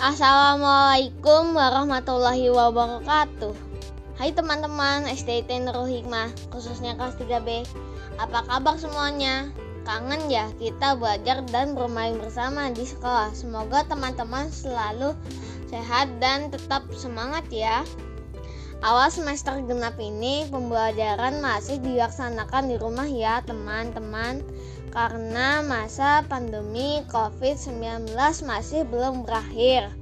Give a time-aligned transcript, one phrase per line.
[0.00, 3.52] Assalamualaikum warahmatullahi wabarakatuh.
[4.16, 7.68] Hai teman-teman STT Nurul Hikmah khususnya kelas 3B
[8.16, 9.52] Apa kabar semuanya?
[9.84, 13.28] Kangen ya kita belajar dan bermain bersama di sekolah.
[13.36, 15.12] Semoga teman-teman selalu
[15.68, 17.84] sehat dan tetap semangat ya.
[18.80, 24.40] Awal semester genap ini pembelajaran masih dilaksanakan di rumah ya teman-teman.
[24.90, 29.99] Karena masa pandemi COVID-19 masih belum berakhir.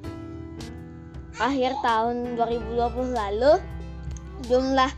[1.39, 3.63] Akhir tahun 2020 lalu,
[4.51, 4.91] jumlah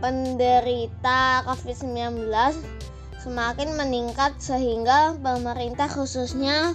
[0.00, 2.32] penderita COVID-19
[3.20, 6.74] semakin meningkat sehingga pemerintah khususnya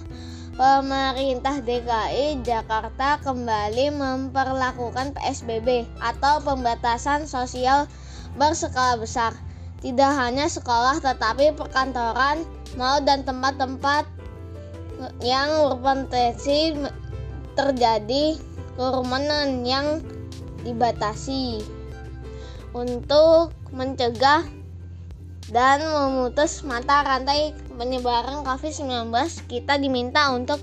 [0.56, 7.84] pemerintah DKI Jakarta kembali memperlakukan PSBB atau pembatasan sosial
[8.38, 9.36] berskala besar.
[9.78, 12.42] Tidak hanya sekolah tetapi perkantoran,
[12.74, 14.08] mal dan tempat-tempat
[15.22, 16.74] yang berpotensi
[17.54, 18.38] terjadi
[18.78, 19.98] kerumunan yang
[20.62, 21.66] dibatasi
[22.70, 24.46] untuk mencegah
[25.50, 29.10] dan memutus mata rantai penyebaran COVID-19
[29.50, 30.60] kita diminta untuk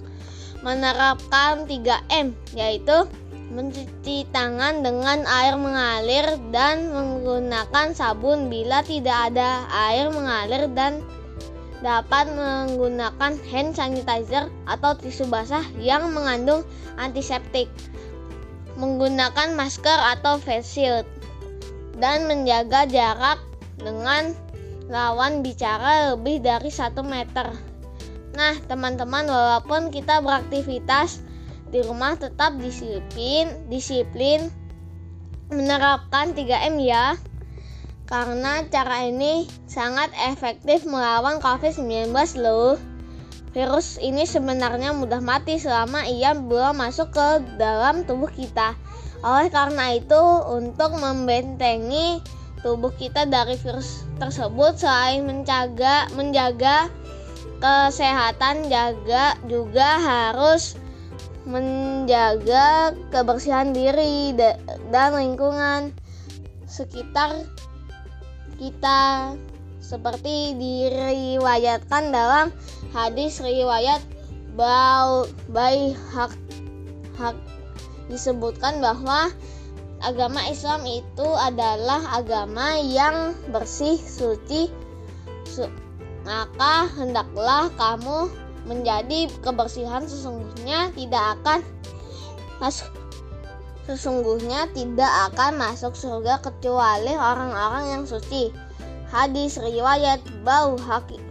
[0.63, 3.05] menerapkan 3M yaitu
[3.53, 11.03] mencuci tangan dengan air mengalir dan menggunakan sabun bila tidak ada air mengalir dan
[11.85, 16.65] dapat menggunakan hand sanitizer atau tisu basah yang mengandung
[16.97, 17.69] antiseptik
[18.73, 21.05] menggunakan masker atau face shield
[22.01, 23.37] dan menjaga jarak
[23.77, 24.33] dengan
[24.89, 27.53] lawan bicara lebih dari satu meter
[28.33, 31.21] nah teman-teman walaupun kita beraktivitas
[31.75, 34.47] di rumah tetap disiplin, disiplin
[35.49, 37.19] menerapkan 3M ya.
[38.05, 42.77] Karena cara ini sangat efektif melawan COVID-19 loh.
[43.55, 48.75] Virus ini sebenarnya mudah mati selama ia belum masuk ke dalam tubuh kita.
[49.25, 50.21] Oleh karena itu,
[50.51, 52.21] untuk membentengi
[52.65, 56.89] tubuh kita dari virus tersebut selain menjaga menjaga
[57.61, 60.73] kesehatan jaga juga harus
[61.45, 64.33] menjaga kebersihan diri
[64.89, 65.93] dan lingkungan
[66.65, 67.45] sekitar
[68.57, 69.33] kita.
[69.85, 72.49] Seperti diriwayatkan dalam
[72.89, 74.01] hadis riwayat
[75.51, 76.31] bayi hak
[77.19, 77.35] hak
[78.07, 79.29] disebutkan bahwa
[79.99, 84.71] agama Islam itu adalah agama yang bersih suci
[86.25, 88.31] maka hendaklah kamu
[88.65, 91.59] menjadi kebersihan sesungguhnya tidak akan
[92.57, 92.89] masuk
[93.85, 98.49] sesungguhnya tidak akan masuk surga kecuali orang-orang yang suci.
[99.09, 101.21] Hadis riwayat Bau Hakim.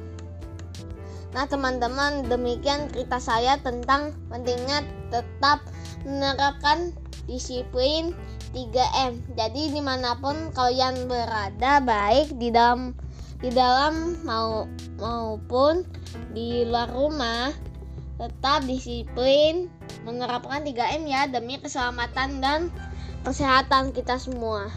[1.34, 5.66] Nah teman-teman demikian cerita saya tentang pentingnya tetap
[6.06, 6.94] menerapkan
[7.26, 8.14] disiplin
[8.54, 9.18] 3M.
[9.34, 12.94] Jadi di mana pun kalian berada baik di dalam
[13.42, 14.64] di dalam mau
[15.02, 15.82] maupun
[16.30, 17.50] di luar rumah
[18.16, 19.66] tetap disiplin
[20.04, 22.60] menerapkan 3M ya demi keselamatan dan
[23.24, 24.68] kesehatan kita semua.